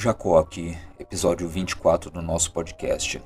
[0.00, 3.20] Jacó aqui, episódio 24 do nosso podcast.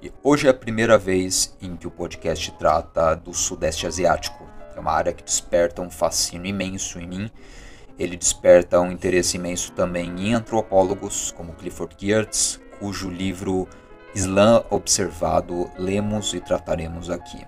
[0.00, 4.78] E hoje é a primeira vez em que o podcast trata do Sudeste Asiático, que
[4.78, 7.30] é uma área que desperta um fascínio imenso em mim.
[7.98, 13.68] Ele desperta um interesse imenso também em antropólogos como Clifford Geertz, cujo livro
[14.14, 17.44] Islã Observado lemos e trataremos aqui.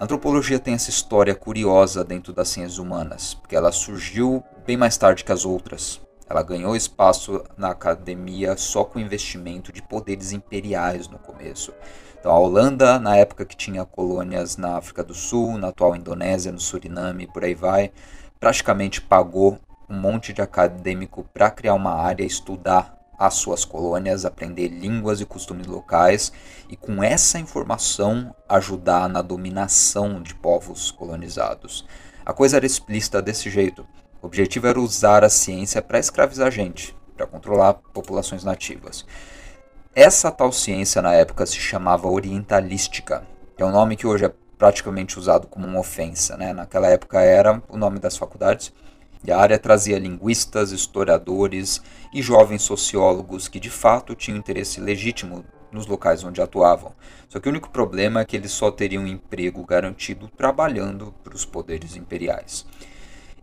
[0.00, 4.96] A antropologia tem essa história curiosa dentro das ciências humanas, porque ela surgiu bem mais
[4.96, 6.00] tarde que as outras.
[6.32, 11.74] Ela ganhou espaço na academia só com investimento de poderes imperiais no começo.
[12.18, 16.50] Então, a Holanda, na época que tinha colônias na África do Sul, na atual Indonésia,
[16.50, 17.92] no Suriname, por aí vai,
[18.40, 24.68] praticamente pagou um monte de acadêmico para criar uma área, estudar as suas colônias, aprender
[24.68, 26.32] línguas e costumes locais
[26.66, 31.84] e, com essa informação, ajudar na dominação de povos colonizados.
[32.24, 33.86] A coisa era explícita desse jeito.
[34.22, 39.04] O objetivo era usar a ciência para escravizar gente, para controlar populações nativas.
[39.92, 44.32] Essa tal ciência na época se chamava orientalística, que é um nome que hoje é
[44.56, 46.36] praticamente usado como uma ofensa.
[46.36, 46.52] Né?
[46.52, 48.72] Naquela época era o nome das faculdades.
[49.24, 51.82] E a área trazia linguistas, historiadores
[52.14, 56.94] e jovens sociólogos que de fato tinham interesse legítimo nos locais onde atuavam.
[57.28, 61.44] Só que o único problema é que eles só teriam emprego garantido trabalhando para os
[61.44, 62.64] poderes imperiais.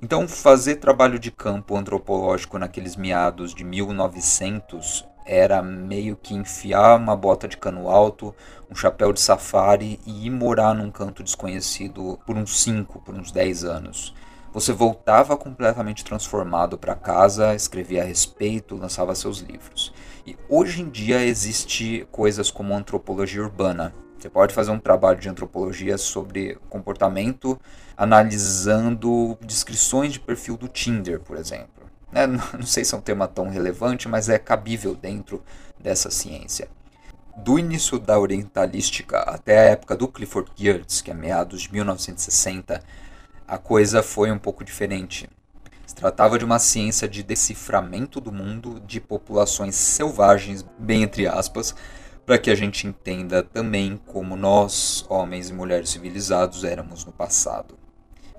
[0.02, 7.18] Então, fazer trabalho de campo antropológico naqueles meados de 1900 era meio que enfiar uma
[7.18, 8.34] bota de cano alto,
[8.72, 13.30] um chapéu de safari e ir morar num canto desconhecido por uns 5, por uns
[13.30, 14.16] 10 anos.
[14.54, 19.94] Você voltava completamente transformado para casa, escrevia a respeito, lançava seus livros.
[20.26, 25.30] E hoje em dia existe coisas como antropologia urbana, você pode fazer um trabalho de
[25.30, 27.60] antropologia sobre comportamento,
[27.96, 31.90] analisando descrições de perfil do Tinder, por exemplo.
[32.12, 32.28] Né?
[32.28, 35.42] Não sei se é um tema tão relevante, mas é cabível dentro
[35.80, 36.68] dessa ciência.
[37.38, 42.84] Do início da orientalística até a época do Clifford Geertz, que é meados de 1960,
[43.48, 45.30] a coisa foi um pouco diferente.
[45.88, 51.74] Se tratava de uma ciência de deciframento do mundo de populações selvagens, bem entre aspas,
[52.30, 57.76] para que a gente entenda também como nós, homens e mulheres civilizados, éramos no passado.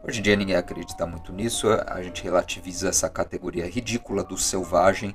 [0.05, 5.13] Hoje em dia ninguém acredita muito nisso, a gente relativiza essa categoria ridícula do selvagem,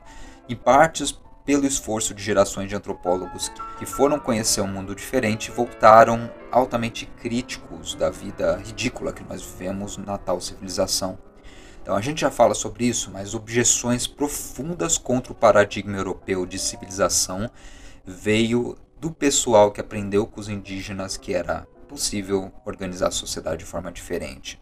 [0.49, 3.49] em partes pelo esforço de gerações de antropólogos
[3.79, 9.41] que foram conhecer um mundo diferente e voltaram altamente críticos da vida ridícula que nós
[9.41, 11.17] vivemos na tal civilização.
[11.81, 16.59] Então a gente já fala sobre isso, mas objeções profundas contra o paradigma europeu de
[16.59, 17.49] civilização
[18.05, 23.65] veio do pessoal que aprendeu com os indígenas que era possível organizar a sociedade de
[23.65, 24.59] forma diferente.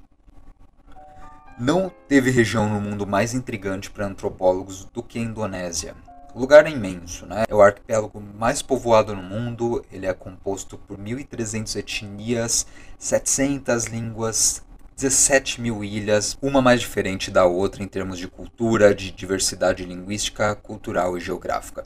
[1.60, 5.96] Não teve região no mundo mais intrigante para antropólogos do que a Indonésia.
[6.34, 7.44] O lugar é imenso, né?
[7.48, 12.66] é o arquipélago mais povoado no mundo, ele é composto por 1.300 etnias,
[12.98, 14.64] 700 línguas,
[14.96, 20.56] 17 mil ilhas, uma mais diferente da outra em termos de cultura, de diversidade linguística,
[20.56, 21.84] cultural e geográfica.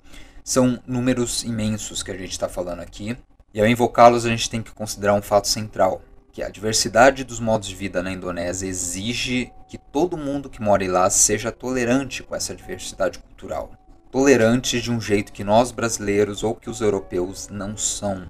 [0.48, 3.18] São números imensos que a gente está falando aqui,
[3.54, 7.42] e ao invocá-los a gente tem que considerar um fato central, que a diversidade dos
[7.42, 12.34] modos de vida na Indonésia exige que todo mundo que mora lá seja tolerante com
[12.34, 13.74] essa diversidade cultural.
[14.10, 18.30] Tolerante de um jeito que nós brasileiros ou que os europeus não são.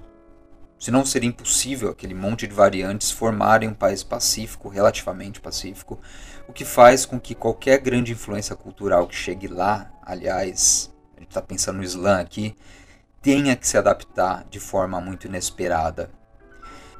[0.80, 6.00] Senão seria impossível aquele monte de variantes formarem um país pacífico, relativamente pacífico,
[6.48, 11.30] o que faz com que qualquer grande influência cultural que chegue lá, aliás, a gente
[11.30, 12.56] está pensando no Islã aqui,
[13.22, 16.12] tenha que se adaptar de forma muito inesperada.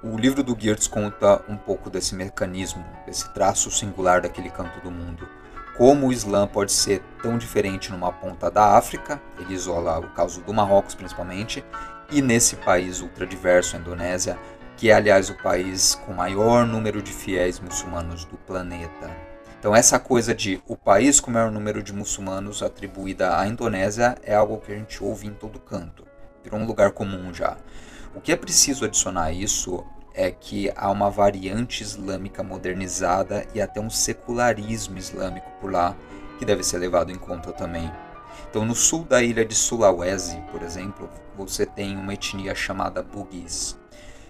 [0.04, 4.92] O livro do Geertz conta um pouco desse mecanismo, desse traço singular daquele canto do
[4.92, 5.30] mundo.
[5.78, 10.42] Como o Islã pode ser tão diferente numa ponta da África, ele isola o caso
[10.42, 11.64] do Marrocos principalmente,
[12.12, 14.38] e nesse país ultradiverso, a Indonésia,
[14.76, 19.27] que é aliás o país com maior número de fiéis muçulmanos do planeta.
[19.60, 24.16] Então, essa coisa de o país com o maior número de muçulmanos atribuída à Indonésia
[24.24, 26.06] é algo que a gente ouve em todo canto.
[26.44, 27.58] Virou um lugar comum já.
[28.14, 29.84] O que é preciso adicionar a isso
[30.14, 35.96] é que há uma variante islâmica modernizada e até um secularismo islâmico por lá
[36.38, 37.92] que deve ser levado em conta também.
[38.50, 43.78] Então, no sul da ilha de Sulawesi, por exemplo, você tem uma etnia chamada Bugis.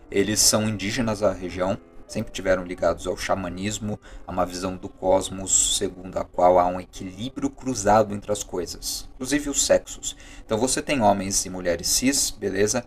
[0.09, 1.77] Eles são indígenas à região,
[2.07, 6.79] sempre tiveram ligados ao xamanismo, a uma visão do cosmos segundo a qual há um
[6.79, 10.15] equilíbrio cruzado entre as coisas, inclusive os sexos.
[10.45, 12.85] Então você tem homens e mulheres cis, beleza?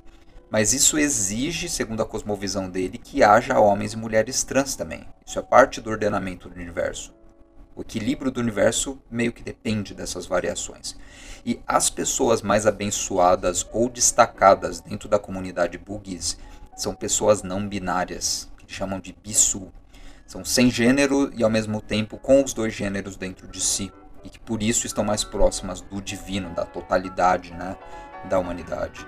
[0.51, 5.07] Mas isso exige, segundo a cosmovisão dele, que haja homens e mulheres trans também.
[5.25, 7.15] Isso é parte do ordenamento do universo.
[7.77, 10.97] O equilíbrio do universo meio que depende dessas variações.
[11.47, 16.37] E as pessoas mais abençoadas ou destacadas dentro da comunidade Bugis
[16.77, 19.71] são pessoas não binárias, chamam de bisu.
[20.27, 23.93] São sem gênero e ao mesmo tempo com os dois gêneros dentro de si.
[24.23, 27.77] E que por isso estão mais próximas do divino, da totalidade né,
[28.29, 29.07] da humanidade.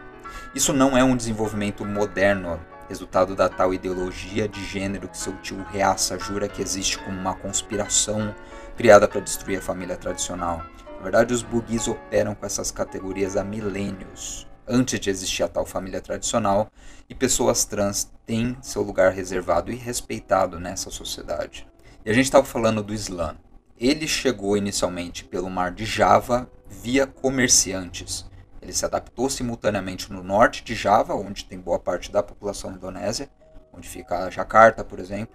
[0.54, 5.64] Isso não é um desenvolvimento moderno, resultado da tal ideologia de gênero que seu tio
[5.70, 8.34] Reaça jura que existe como uma conspiração
[8.76, 10.62] criada para destruir a família tradicional.
[10.96, 15.66] Na verdade, os bugis operam com essas categorias há milênios, antes de existir a tal
[15.66, 16.70] família tradicional,
[17.08, 21.66] e pessoas trans têm seu lugar reservado e respeitado nessa sociedade.
[22.04, 23.36] E a gente estava falando do Islã.
[23.78, 28.30] Ele chegou inicialmente pelo mar de Java via comerciantes
[28.62, 33.28] ele se adaptou simultaneamente no norte de Java, onde tem boa parte da população indonésia,
[33.72, 35.34] onde fica Jakarta, por exemplo,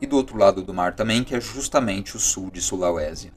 [0.00, 3.32] e do outro lado do mar também, que é justamente o sul de Sulawesi.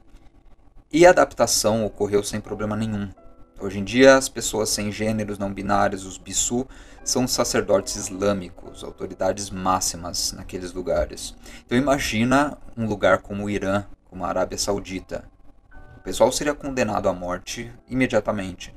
[0.92, 3.10] E a adaptação ocorreu sem problema nenhum.
[3.60, 6.64] Hoje em dia, as pessoas sem gêneros não binários, os bisu,
[7.02, 11.34] são sacerdotes islâmicos, autoridades máximas naqueles lugares.
[11.66, 15.24] Então imagina um lugar como o Irã, como a Arábia Saudita.
[15.96, 18.72] O pessoal seria condenado à morte imediatamente.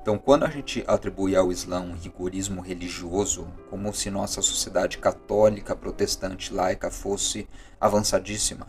[0.00, 5.74] Então, quando a gente atribui ao Islã um rigorismo religioso, como se nossa sociedade católica,
[5.74, 7.48] protestante, laica fosse
[7.80, 8.68] avançadíssima,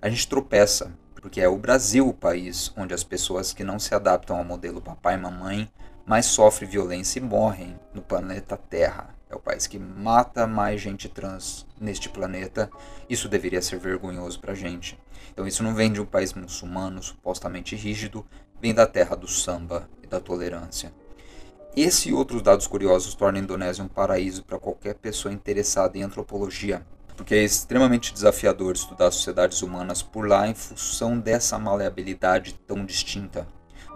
[0.00, 0.90] a gente tropeça,
[1.28, 4.80] porque é o Brasil o país onde as pessoas que não se adaptam ao modelo
[4.80, 5.70] papai e mamãe
[6.06, 9.14] mais sofrem violência e morrem no planeta Terra.
[9.28, 12.70] É o país que mata mais gente trans neste planeta.
[13.10, 14.98] Isso deveria ser vergonhoso para a gente.
[15.30, 18.24] Então, isso não vem de um país muçulmano supostamente rígido,
[18.58, 20.94] vem da terra do samba, da tolerância.
[21.76, 26.02] Esse e outros dados curiosos tornam a Indonésia um paraíso para qualquer pessoa interessada em
[26.02, 26.86] antropologia,
[27.18, 33.44] porque é extremamente desafiador estudar sociedades humanas por lá em função dessa maleabilidade tão distinta.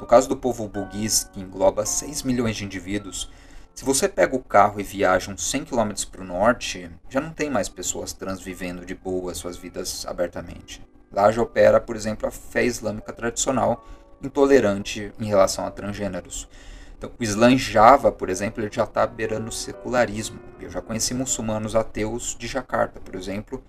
[0.00, 3.30] No caso do povo bugis, que engloba 6 milhões de indivíduos,
[3.76, 7.30] se você pega o carro e viaja uns 100 km para o norte, já não
[7.30, 10.84] tem mais pessoas trans vivendo de boa suas vidas abertamente.
[11.12, 13.86] Lá já opera, por exemplo, a fé islâmica tradicional,
[14.20, 16.48] intolerante em relação a transgêneros.
[17.02, 20.38] Então, o Islã Java, por exemplo, ele já está beirando o secularismo.
[20.60, 23.60] Eu já conheci muçulmanos ateus de Jakarta, por exemplo,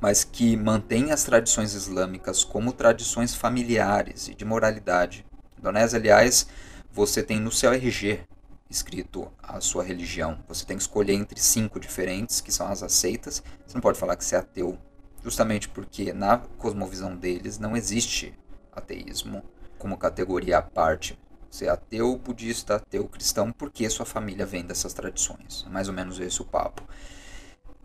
[0.00, 5.24] mas que mantêm as tradições islâmicas como tradições familiares e de moralidade.
[5.56, 6.48] Indonésia, aliás,
[6.90, 8.22] você tem no seu RG
[8.68, 10.40] escrito a sua religião.
[10.48, 13.40] Você tem que escolher entre cinco diferentes, que são as aceitas.
[13.64, 14.76] Você não pode falar que você é ateu,
[15.22, 18.36] justamente porque na cosmovisão deles não existe
[18.72, 19.44] ateísmo
[19.78, 21.16] como categoria à parte.
[21.54, 25.64] Ser ateu, budista, ateu, cristão, porque sua família vem dessas tradições.
[25.64, 26.82] É mais ou menos esse o papo.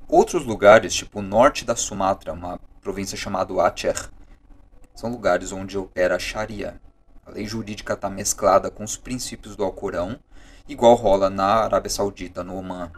[0.08, 4.10] Outros lugares, tipo o norte da Sumatra, uma província chamada Aceh,
[4.96, 6.82] são lugares onde opera a Sharia.
[7.24, 10.20] A lei jurídica está mesclada com os princípios do Alcorão,
[10.68, 12.92] igual rola na Arábia Saudita, no Oman.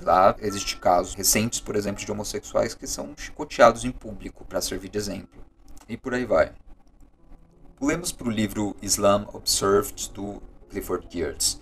[0.00, 4.60] E lá existem casos recentes, por exemplo, de homossexuais que são chicoteados em público para
[4.60, 5.44] servir de exemplo.
[5.88, 6.52] E por aí vai.
[7.82, 11.60] Pulemos para o livro Islam Observed, do Clifford Geertz.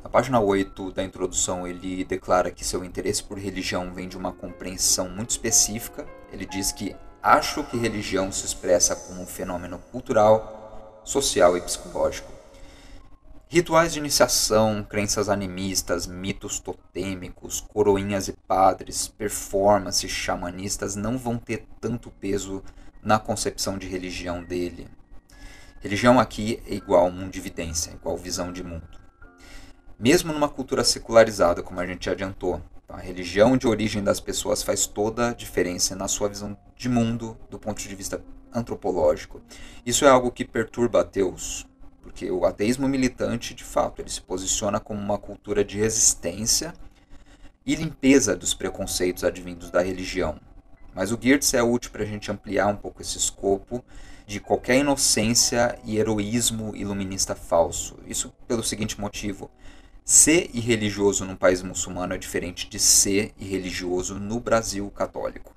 [0.00, 4.32] Na página 8 da introdução, ele declara que seu interesse por religião vem de uma
[4.32, 6.06] compreensão muito específica.
[6.30, 12.30] Ele diz que acho que religião se expressa como um fenômeno cultural, social e psicológico.
[13.48, 21.66] Rituais de iniciação, crenças animistas, mitos totêmicos, coroinhas e padres, performances xamanistas não vão ter
[21.80, 22.62] tanto peso
[23.02, 24.86] na concepção de religião dele.
[25.84, 28.98] Religião aqui é igual evidência, igual visão de mundo.
[29.98, 34.86] Mesmo numa cultura secularizada, como a gente adiantou, a religião de origem das pessoas faz
[34.86, 39.42] toda a diferença na sua visão de mundo do ponto de vista antropológico.
[39.84, 41.66] Isso é algo que perturba ateus,
[42.00, 46.72] porque o ateísmo militante, de fato, ele se posiciona como uma cultura de resistência
[47.66, 50.40] e limpeza dos preconceitos advindos da religião.
[50.94, 53.84] Mas o Geertz é útil para a gente ampliar um pouco esse escopo
[54.26, 57.96] de qualquer inocência e heroísmo iluminista falso.
[58.06, 59.50] Isso pelo seguinte motivo:
[60.04, 65.54] ser irreligioso num país muçulmano é diferente de ser irreligioso no Brasil católico.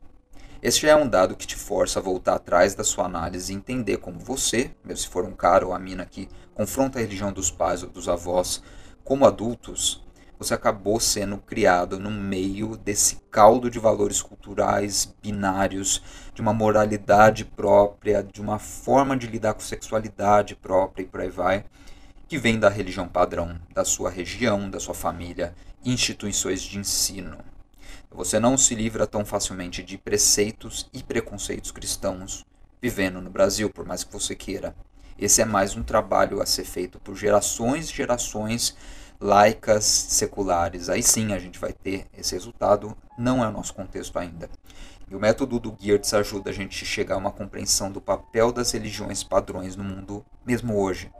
[0.62, 3.98] Este é um dado que te força a voltar atrás da sua análise e entender
[3.98, 7.52] como você, mesmo se for um cara ou a mina que confronta a religião dos
[7.52, 8.64] pais ou dos avós
[9.04, 10.04] como adultos,
[10.40, 16.02] você acabou sendo criado no meio desse caldo de valores culturais binários,
[16.38, 21.30] de uma moralidade própria, de uma forma de lidar com sexualidade própria e por aí
[21.30, 21.66] vai,
[22.28, 27.40] que vem da religião padrão da sua região, da sua família, instituições de ensino.
[28.12, 32.46] Você não se livra tão facilmente de preceitos e preconceitos cristãos
[32.80, 34.76] vivendo no Brasil, por mais que você queira.
[35.18, 38.78] Esse é mais um trabalho a ser feito por gerações e gerações
[39.20, 40.88] laicas seculares.
[40.88, 44.48] Aí sim a gente vai ter esse resultado, não é o nosso contexto ainda.
[45.10, 48.52] E o método do Geertz ajuda a gente a chegar a uma compreensão do papel
[48.52, 51.12] das religiões padrões no mundo, mesmo hoje.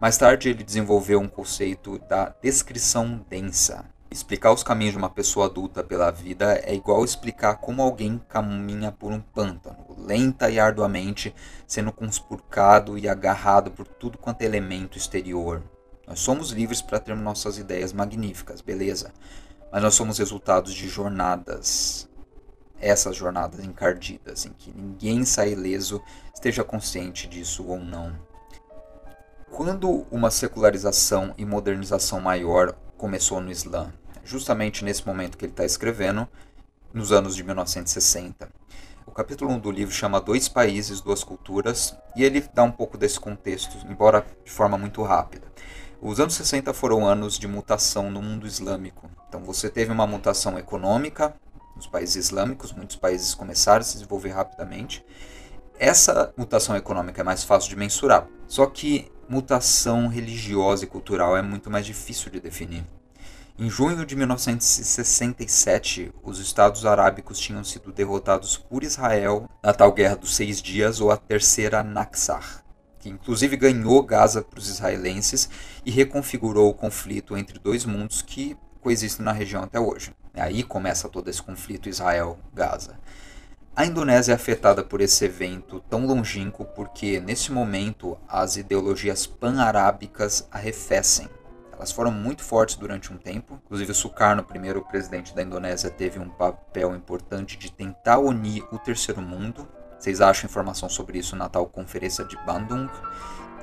[0.00, 3.84] Mais tarde ele desenvolveu um conceito da descrição densa.
[4.10, 8.90] Explicar os caminhos de uma pessoa adulta pela vida é igual explicar como alguém caminha
[8.90, 11.34] por um pântano, lenta e arduamente,
[11.66, 15.62] sendo conspurcado e agarrado por tudo quanto é elemento exterior,
[16.10, 19.12] nós somos livres para termos nossas ideias magníficas, beleza.
[19.70, 22.09] Mas nós somos resultados de jornadas.
[22.80, 26.02] Essas jornadas encardidas, em que ninguém sai ileso,
[26.34, 28.16] esteja consciente disso ou não.
[29.50, 33.92] Quando uma secularização e modernização maior começou no Islã?
[34.24, 36.26] Justamente nesse momento que ele está escrevendo,
[36.92, 38.48] nos anos de 1960.
[39.06, 42.96] O capítulo 1 do livro chama Dois Países, Duas Culturas, e ele dá um pouco
[42.96, 45.46] desse contexto, embora de forma muito rápida.
[46.00, 49.10] Os anos 60 foram anos de mutação no mundo islâmico.
[49.28, 51.34] Então você teve uma mutação econômica
[51.80, 55.02] nos países islâmicos, muitos países começaram a se desenvolver rapidamente.
[55.78, 61.42] Essa mutação econômica é mais fácil de mensurar, só que mutação religiosa e cultural é
[61.42, 62.84] muito mais difícil de definir.
[63.58, 70.16] Em junho de 1967, os Estados Arábicos tinham sido derrotados por Israel na tal Guerra
[70.16, 72.62] dos Seis Dias ou a Terceira Naxar
[72.98, 75.48] que inclusive ganhou Gaza para os israelenses
[75.86, 80.12] e reconfigurou o conflito entre dois mundos que coexistem na região até hoje.
[80.34, 82.98] Aí começa todo esse conflito Israel-Gaza.
[83.74, 90.46] A Indonésia é afetada por esse evento tão longínquo porque, nesse momento, as ideologias pan-arábicas
[90.50, 91.28] arrefecem.
[91.72, 93.60] Elas foram muito fortes durante um tempo.
[93.64, 98.78] Inclusive, o Sukarno, primeiro presidente da Indonésia, teve um papel importante de tentar unir o
[98.78, 99.66] terceiro mundo
[100.00, 102.88] vocês acham informação sobre isso na tal conferência de Bandung.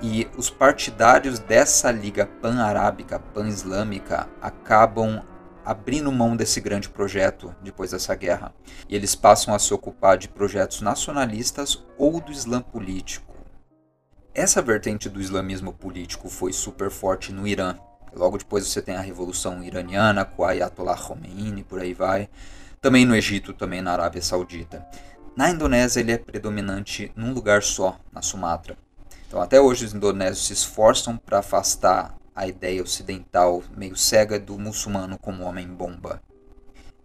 [0.04, 5.24] E os partidários dessa liga pan-arábica, pan-islâmica, acabam
[5.68, 8.54] abrindo mão desse grande projeto depois dessa guerra.
[8.88, 13.36] E eles passam a se ocupar de projetos nacionalistas ou do Islã político.
[14.34, 17.76] Essa vertente do islamismo político foi super forte no Irã.
[18.16, 22.30] Logo depois você tem a Revolução Iraniana com Ayatollah Khomeini, por aí vai.
[22.80, 24.88] Também no Egito, também na Arábia Saudita.
[25.36, 28.78] Na Indonésia, ele é predominante num lugar só, na Sumatra.
[29.28, 34.60] Então, até hoje, os indonésios se esforçam para afastar a ideia ocidental meio cega do
[34.60, 36.22] muçulmano como homem-bomba.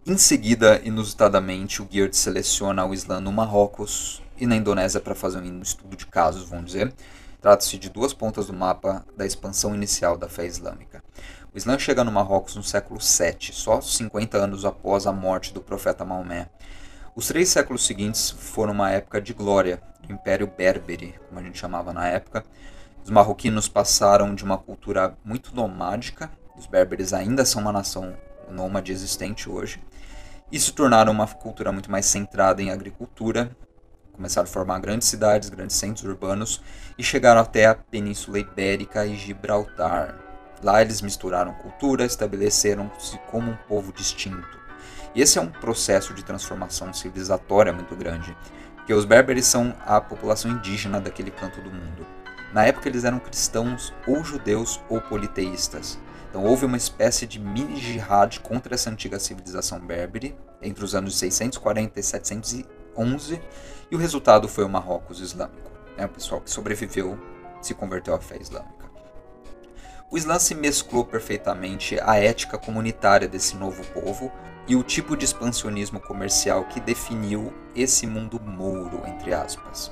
[0.05, 5.39] Em seguida, inusitadamente, o Geert seleciona o Islã no Marrocos e na Indonésia para fazer
[5.39, 6.93] um estudo de casos, vamos dizer.
[7.41, 11.03] Trata-se de duas pontas do mapa da expansão inicial da fé islâmica.
[11.51, 15.61] O Islã chega no Marrocos no século VII, só 50 anos após a morte do
[15.61, 16.47] profeta Maomé.
[17.15, 21.57] Os três séculos seguintes foram uma época de glória do Império Berbere, como a gente
[21.57, 22.45] chamava na época.
[23.03, 28.15] Os marroquinos passaram de uma cultura muito nomádica, os berberes ainda são uma nação
[28.49, 29.83] nômade existente hoje,
[30.49, 33.51] e se tornaram uma cultura muito mais centrada em agricultura,
[34.13, 36.61] começaram a formar grandes cidades, grandes centros urbanos
[36.97, 40.15] e chegaram até a Península Ibérica e Gibraltar.
[40.61, 44.59] Lá eles misturaram cultura, estabeleceram-se como um povo distinto.
[45.13, 48.37] E esse é um processo de transformação civilizatória muito grande,
[48.75, 52.22] porque os berberes são a população indígena daquele canto do mundo.
[52.53, 55.97] Na época eles eram cristãos ou judeus ou politeístas.
[56.29, 61.17] Então houve uma espécie de mini jihad contra essa antiga civilização berbere entre os anos
[61.17, 63.41] 640 e 711
[63.89, 65.71] e o resultado foi o Marrocos islâmico.
[65.97, 66.05] Né?
[66.05, 67.19] O pessoal que sobreviveu
[67.59, 68.83] se converteu à fé islâmica.
[70.11, 74.31] O Islã se mesclou perfeitamente à ética comunitária desse novo povo
[74.67, 79.91] e o tipo de expansionismo comercial que definiu esse mundo mouro, entre aspas.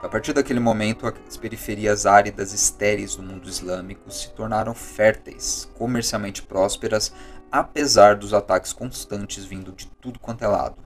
[0.00, 6.40] A partir daquele momento, as periferias áridas estéreis do mundo islâmico se tornaram férteis, comercialmente
[6.40, 7.12] prósperas,
[7.50, 10.76] apesar dos ataques constantes vindo de tudo quanto é lado.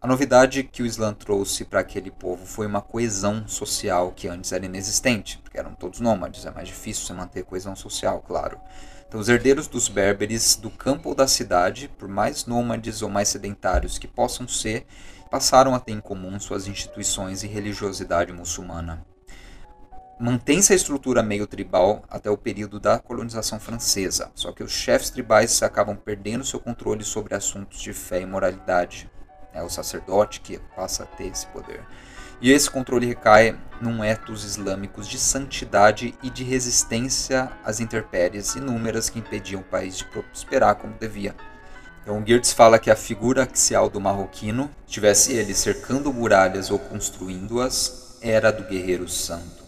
[0.00, 4.52] A novidade que o Islã trouxe para aquele povo foi uma coesão social que antes
[4.52, 8.60] era inexistente, porque eram todos nômades, é mais difícil você manter coesão social, claro.
[9.08, 13.28] Então, os herdeiros dos berberes do campo ou da cidade, por mais nômades ou mais
[13.28, 14.86] sedentários que possam ser,
[15.30, 19.06] passaram a ter em comum suas instituições e religiosidade muçulmana.
[20.18, 24.30] mantém-se a estrutura meio tribal até o período da colonização francesa.
[24.34, 29.10] Só que os chefes tribais acabam perdendo seu controle sobre assuntos de fé e moralidade.
[29.54, 31.82] É o sacerdote que passa a ter esse poder.
[32.42, 39.08] E esse controle recai num ethos islâmicos de santidade e de resistência às intempéries inúmeras
[39.08, 41.34] que impediam o país de prosperar como devia.
[42.02, 48.18] Então, Geertz fala que a figura axial do marroquino, tivesse ele cercando muralhas ou construindo-as,
[48.22, 49.64] era do guerreiro santo.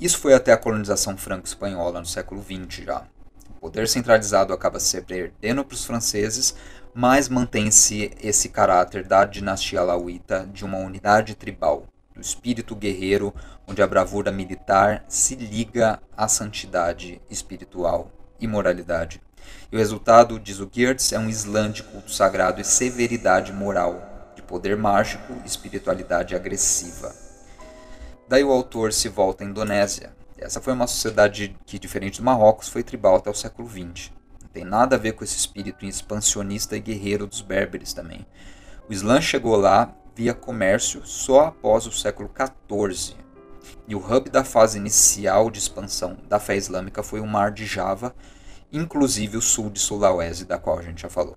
[0.00, 3.04] Isso foi até a colonização franco-espanhola no século XX já.
[3.50, 6.54] O poder centralizado acaba se perdendo para os franceses,
[6.94, 13.34] mas mantém-se esse caráter da dinastia alauíta de uma unidade tribal, do espírito guerreiro,
[13.66, 19.20] onde a bravura militar se liga à santidade espiritual e moralidade.
[19.70, 24.32] E o resultado, diz o Geertz, é um Islã de culto sagrado e severidade moral,
[24.34, 27.14] de poder mágico e espiritualidade agressiva.
[28.26, 30.16] Daí o autor se volta à Indonésia.
[30.38, 34.10] Essa foi uma sociedade que, diferente do Marrocos, foi tribal até o século XX.
[34.40, 38.26] Não tem nada a ver com esse espírito expansionista e guerreiro dos berberes também.
[38.88, 43.16] O Islã chegou lá via comércio só após o século XIV.
[43.86, 47.66] E o hub da fase inicial de expansão da fé islâmica foi o Mar de
[47.66, 48.14] Java,
[48.72, 51.36] inclusive o sul de Sulawesi, da qual a gente já falou.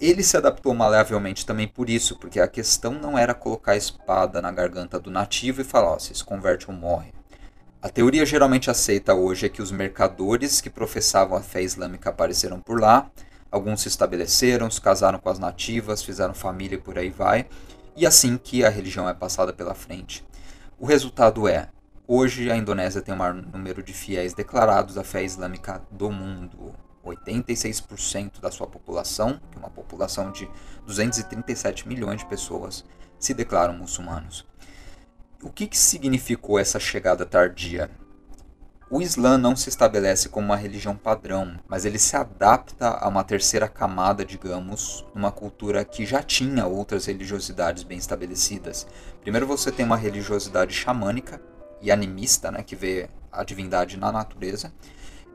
[0.00, 4.40] Ele se adaptou maleavelmente também por isso, porque a questão não era colocar a espada
[4.40, 7.12] na garganta do nativo e falar, ó, se se converte ou morre.
[7.82, 12.60] A teoria geralmente aceita hoje é que os mercadores que professavam a fé islâmica apareceram
[12.60, 13.10] por lá,
[13.50, 17.46] alguns se estabeleceram, se casaram com as nativas, fizeram família e por aí vai,
[17.96, 20.24] e assim que a religião é passada pela frente.
[20.78, 21.68] O resultado é,
[22.08, 26.74] hoje a Indonésia tem o maior número de fiéis declarados à fé islâmica do mundo.
[27.04, 30.48] 86% da sua população, que é uma população de
[30.86, 32.84] 237 milhões de pessoas,
[33.18, 34.46] se declaram muçulmanos.
[35.42, 37.90] O que, que significou essa chegada tardia?
[38.90, 43.22] O Islã não se estabelece como uma religião padrão, mas ele se adapta a uma
[43.22, 48.86] terceira camada, digamos, numa cultura que já tinha outras religiosidades bem estabelecidas.
[49.20, 51.40] Primeiro você tem uma religiosidade xamânica
[51.80, 54.72] e animista, né, que vê a divindade na natureza,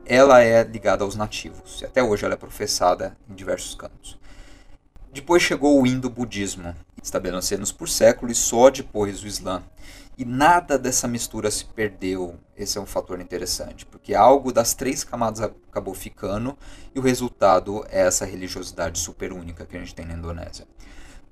[0.06, 1.80] ela é ligada aos nativos.
[1.80, 4.18] E até hoje ela é professada em diversos cantos.
[5.12, 9.62] Depois chegou o indo-budismo, estabelecendo-se por séculos e só depois o Islã.
[10.18, 12.36] E nada dessa mistura se perdeu.
[12.56, 16.56] Esse é um fator interessante, porque algo das três camadas acabou ficando
[16.94, 20.66] e o resultado é essa religiosidade super única que a gente tem na Indonésia.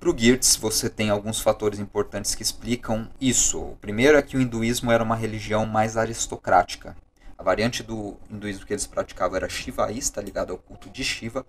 [0.02, 3.60] Para o Geertz, você tem alguns fatores importantes que explicam isso.
[3.60, 6.96] O primeiro é que o hinduísmo era uma religião mais aristocrática,
[7.38, 11.46] a variante do hinduísmo que eles praticavam era shivaísta, ligado ao culto de Shiva,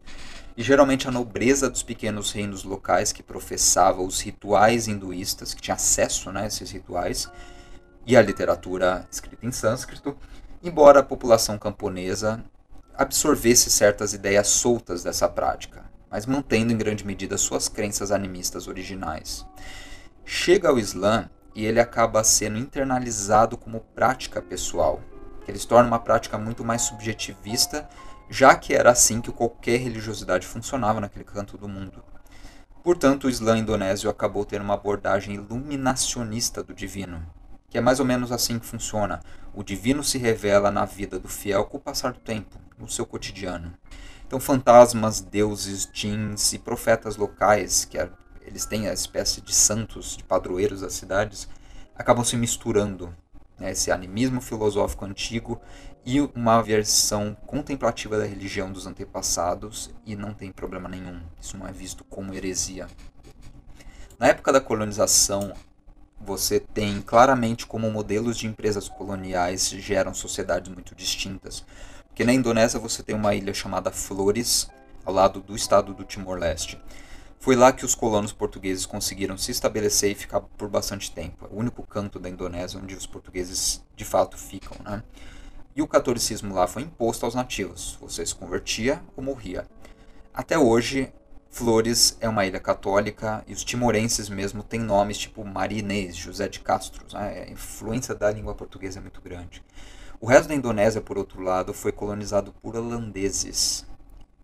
[0.56, 5.74] e geralmente a nobreza dos pequenos reinos locais que professava os rituais hinduístas, que tinha
[5.74, 7.28] acesso né, a esses rituais,
[8.06, 10.16] e a literatura escrita em sânscrito,
[10.62, 12.46] embora a população camponesa
[12.94, 19.44] absorvesse certas ideias soltas dessa prática, mas mantendo em grande medida suas crenças animistas originais.
[20.24, 25.02] Chega o Islã e ele acaba sendo internalizado como prática pessoal,
[25.44, 27.90] que eles tornam uma prática muito mais subjetivista,
[28.30, 32.04] já que era assim que qualquer religiosidade funcionava naquele canto do mundo.
[32.84, 37.26] Portanto, o Islã indonésio acabou tendo uma abordagem iluminacionista do divino,
[37.72, 39.20] que é mais ou menos assim que funciona.
[39.52, 43.04] O divino se revela na vida do fiel com o passar do tempo, no seu
[43.04, 43.74] cotidiano.
[44.34, 48.10] Então, fantasmas, deuses, djinns e profetas locais, que é,
[48.42, 51.48] eles têm a espécie de santos, de padroeiros das cidades,
[51.96, 53.16] acabam se misturando
[53.60, 55.62] né, esse animismo filosófico antigo
[56.04, 61.68] e uma versão contemplativa da religião dos antepassados, e não tem problema nenhum, isso não
[61.68, 62.88] é visto como heresia.
[64.18, 65.54] Na época da colonização,
[66.20, 71.64] você tem claramente como modelos de empresas coloniais geram sociedades muito distintas.
[72.14, 74.70] Porque na Indonésia você tem uma ilha chamada Flores,
[75.04, 76.80] ao lado do estado do Timor-Leste.
[77.40, 81.48] Foi lá que os colonos portugueses conseguiram se estabelecer e ficar por bastante tempo.
[81.48, 84.78] É o único canto da Indonésia onde os portugueses de fato ficam.
[84.86, 85.02] Né?
[85.76, 87.98] E o catolicismo lá foi imposto aos nativos.
[88.00, 89.66] Você se convertia ou morria.
[90.32, 91.12] Até hoje,
[91.50, 96.60] Flores é uma ilha católica e os timorenses mesmo têm nomes tipo Marinês, José de
[96.60, 97.04] Castro.
[97.12, 97.46] Né?
[97.48, 99.64] A influência da língua portuguesa é muito grande.
[100.24, 103.86] O resto da Indonésia, por outro lado, foi colonizado por holandeses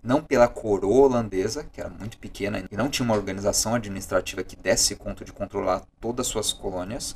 [0.03, 4.57] não pela coroa holandesa, que era muito pequena e não tinha uma organização administrativa que
[4.57, 7.15] desse conta de controlar todas as suas colônias,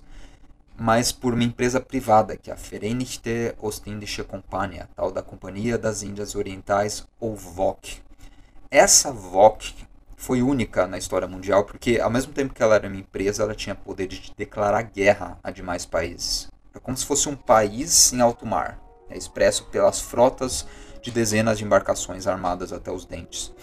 [0.79, 6.01] mas por uma empresa privada, que é a Verenigde Ostindische Compagnie, tal da Companhia das
[6.01, 8.01] Índias Orientais, ou VOC.
[8.71, 9.73] Essa VOC
[10.15, 13.53] foi única na história mundial, porque ao mesmo tempo que ela era uma empresa, ela
[13.53, 16.52] tinha poder de declarar guerra a demais países.
[16.75, 20.65] É como se fosse um país em alto mar, é expresso pelas frotas
[21.03, 23.53] de dezenas de embarcações armadas até os dentes.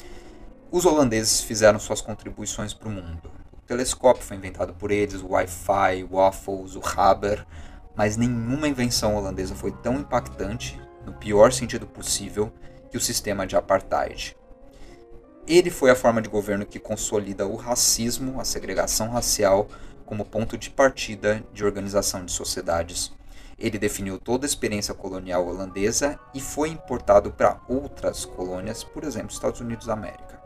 [0.70, 3.28] Os holandeses fizeram suas contribuições para o mundo.
[3.52, 7.44] O telescópio foi inventado por eles, o Wi-Fi, o waffles, o Haber,
[7.96, 12.52] mas nenhuma invenção holandesa foi tão impactante, no pior sentido possível,
[12.90, 14.36] que o sistema de apartheid.
[15.48, 19.66] Ele foi a forma de governo que consolida o racismo, a segregação racial,
[20.10, 23.12] como ponto de partida de organização de sociedades.
[23.56, 29.30] Ele definiu toda a experiência colonial holandesa e foi importado para outras colônias, por exemplo,
[29.30, 30.42] Estados Unidos da América.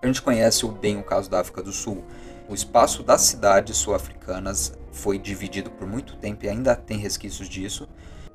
[0.00, 2.02] A gente conhece bem o caso da África do Sul.
[2.48, 7.86] O espaço das cidades sul-africanas foi dividido por muito tempo e ainda tem resquícios disso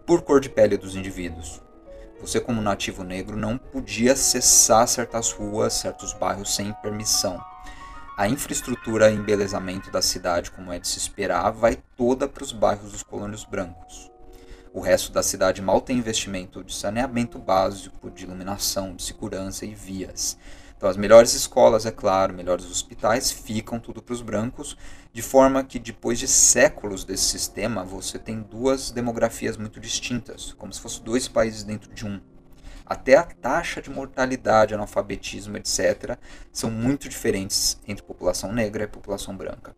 [0.05, 1.63] por cor de pele dos indivíduos.
[2.21, 7.43] Você, como nativo negro, não podia acessar certas ruas, certos bairros sem permissão.
[8.17, 12.51] A infraestrutura e embelezamento da cidade, como é de se esperar, vai toda para os
[12.51, 14.11] bairros dos colônios brancos.
[14.73, 19.75] O resto da cidade mal tem investimento de saneamento básico, de iluminação, de segurança e
[19.75, 20.35] vias.
[20.75, 24.75] Então, as melhores escolas, é claro, melhores hospitais ficam tudo para os brancos,
[25.13, 30.73] de forma que depois de séculos desse sistema, você tem duas demografias muito distintas, como
[30.73, 32.19] se fossem dois países dentro de um.
[32.89, 36.17] Até a taxa de mortalidade, analfabetismo, etc.,
[36.53, 39.75] são muito diferentes entre população negra e população branca.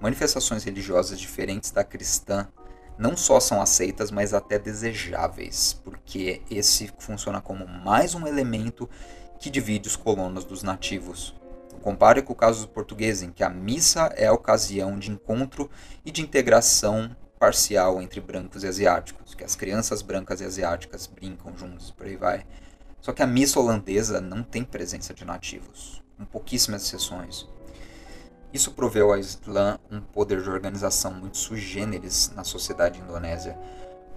[0.00, 2.48] Manifestações religiosas diferentes da cristã
[2.98, 8.88] não só são aceitas, mas até desejáveis, porque esse funciona como mais um elemento
[9.38, 11.34] que divide os colonos dos nativos.
[11.82, 15.70] Compare com o caso do português, em que a missa é a ocasião de encontro
[16.04, 21.56] e de integração parcial entre brancos e asiáticos, que as crianças brancas e asiáticas brincam
[21.56, 22.46] juntos, por aí vai.
[23.00, 27.48] Só que a missa holandesa não tem presença de nativos, com pouquíssimas exceções.
[28.52, 33.56] Isso proveu ao Islã um poder de organização muito sui generis na sociedade indonésia.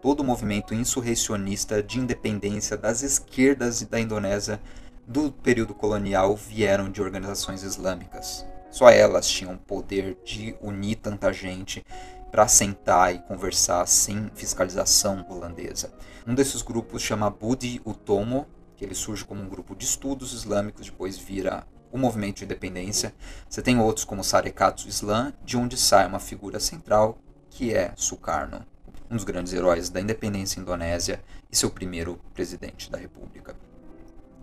[0.01, 4.62] Todo o movimento insurrecionista de independência das esquerdas da Indonésia
[5.07, 8.45] do período colonial vieram de organizações islâmicas.
[8.69, 11.86] Só elas tinham poder de unir tanta gente
[12.34, 15.93] para sentar e conversar sem fiscalização holandesa.
[16.26, 20.88] Um desses grupos chama Budi Utomo, que ele surge como um grupo de estudos islâmicos,
[20.88, 23.13] depois vira o movimento de independência.
[23.48, 27.19] Você tem outros como Sarekat Islam, de onde sai uma figura central
[27.52, 28.65] que é Sukarno,
[29.12, 33.56] um dos grandes heróis da independência indonésia e seu primeiro presidente da república.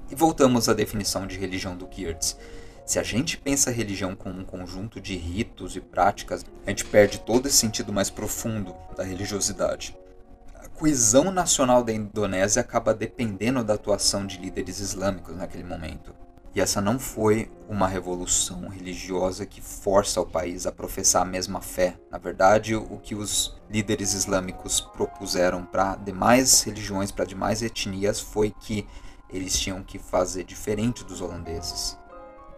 [0.09, 2.37] E voltamos à definição de religião do Geertz.
[2.90, 6.85] Se a gente pensa a religião como um conjunto de ritos e práticas, a gente
[6.85, 9.96] perde todo esse sentido mais profundo da religiosidade.
[10.57, 16.12] A coesão nacional da Indonésia acaba dependendo da atuação de líderes islâmicos naquele momento.
[16.53, 21.61] E essa não foi uma revolução religiosa que força o país a professar a mesma
[21.61, 21.96] fé.
[22.11, 28.50] Na verdade, o que os líderes islâmicos propuseram para demais religiões, para demais etnias, foi
[28.50, 28.85] que
[29.33, 31.99] eles tinham que fazer diferente dos holandeses.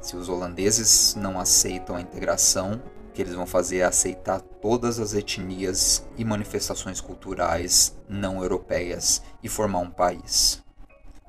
[0.02, 4.98] Se os holandeses não aceitam a integração, o que eles vão fazer é aceitar todas
[4.98, 10.60] as etnias e manifestações culturais não europeias e formar um país.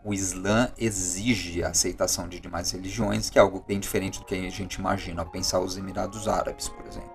[0.03, 4.33] O Islã exige a aceitação de demais religiões, que é algo bem diferente do que
[4.33, 7.13] a gente imagina ao pensar os Emirados Árabes, por exemplo.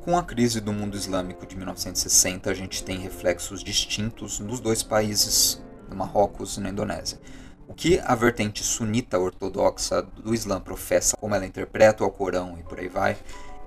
[0.00, 4.82] Com a crise do mundo islâmico de 1960, a gente tem reflexos distintos nos dois
[4.82, 7.20] países no Marrocos e na Indonésia.
[7.68, 12.62] O que a vertente sunita ortodoxa do Islã professa, como ela interpreta o Alcorão e
[12.62, 13.16] por aí vai,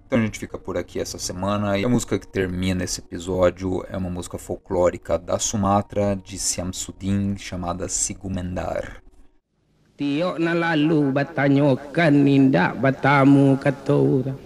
[0.07, 3.85] Então a gente fica por aqui essa semana e a música que termina esse episódio
[3.89, 9.03] é uma música folclórica da Sumatra de Siamsudin chamada Sigumendar.
[9.99, 14.39] Tiok na lalu batanyokan nindak batamu kata orang.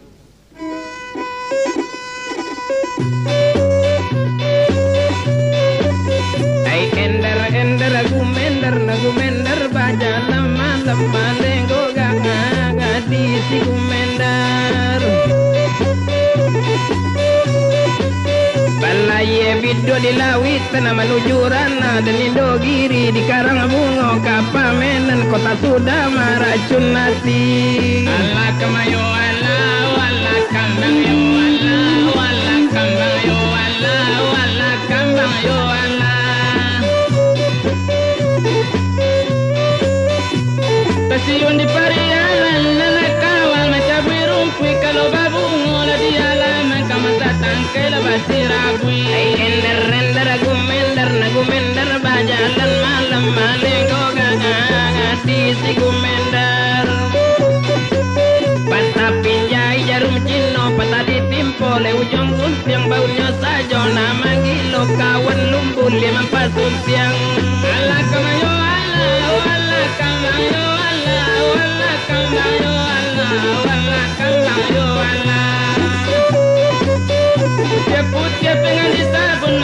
[7.53, 13.92] ender gumender na gumender baja lama lama lenggo ganga gadi si gumender
[19.73, 26.13] Widdo di lawit tanah menuju rana dan indo giri di karang bungo kapamenan kota Sudama
[26.37, 28.05] maracun nasi.
[28.05, 34.05] Allah kemayo Allah Allah kambang yo Allah Allah kambang yo Allah
[34.45, 36.21] Allah kambang yo Allah.
[41.09, 43.02] Pasiun di pariyalan, Allah
[44.59, 49.01] kui kalu babu mula di alam kama datang kalu basira kui
[49.47, 55.89] ender ender aku mender aku mender bajalan malam malam kau gagang hati si ku
[58.73, 65.93] pata pinjai jarum cino pata ditimpo le ujung gunting baunya sajo nama gilo kawan lumpur
[65.93, 67.52] lima pasun siang